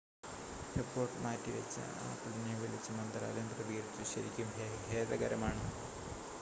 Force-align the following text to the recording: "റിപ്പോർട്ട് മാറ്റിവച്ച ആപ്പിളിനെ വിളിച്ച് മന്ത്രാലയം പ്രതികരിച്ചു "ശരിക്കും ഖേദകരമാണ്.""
"റിപ്പോർട്ട് 0.75 1.19
മാറ്റിവച്ച 1.23 1.75
ആപ്പിളിനെ 2.05 2.55
വിളിച്ച് 2.59 2.91
മന്ത്രാലയം 2.93 3.47
പ്രതികരിച്ചു 3.51 4.09
"ശരിക്കും 4.13 4.49
ഖേദകരമാണ്."" 4.89 5.65